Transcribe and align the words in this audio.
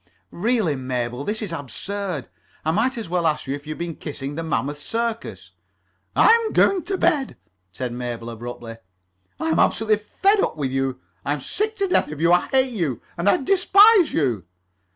"Really, 0.31 0.75
Mabel, 0.75 1.23
this 1.23 1.43
is 1.43 1.51
absurd. 1.51 2.27
I 2.65 2.71
might 2.71 2.97
as 2.97 3.07
well 3.07 3.27
ask 3.27 3.45
you 3.45 3.53
if 3.53 3.67
you 3.67 3.73
have 3.73 3.77
been 3.77 3.95
kissing 3.97 4.33
the 4.33 4.41
Mammoth 4.41 4.79
Circus." 4.79 5.51
"I'm 6.15 6.53
going 6.53 6.81
to 6.85 6.97
bed," 6.97 7.37
said 7.71 7.93
Mabel 7.93 8.31
abruptly. 8.31 8.77
"I'm 9.39 9.57
[Pg 9.57 9.61
32]absolutely 9.61 9.99
fed 9.99 10.39
up 10.39 10.57
with 10.57 10.71
you. 10.71 10.99
I'm 11.23 11.39
sick 11.39 11.75
to 11.75 11.87
death 11.87 12.11
of 12.11 12.19
you. 12.19 12.31
I 12.33 12.47
hate 12.47 12.73
you. 12.73 12.99
And 13.15 13.29
I 13.29 13.37
despise 13.37 14.11
you." 14.11 14.45